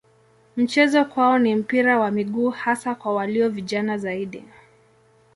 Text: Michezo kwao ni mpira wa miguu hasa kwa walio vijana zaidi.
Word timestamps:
Michezo 0.57 1.05
kwao 1.05 1.39
ni 1.39 1.55
mpira 1.55 1.99
wa 1.99 2.11
miguu 2.11 2.49
hasa 2.49 2.95
kwa 2.95 3.13
walio 3.13 3.49
vijana 3.49 3.97
zaidi. 3.97 4.43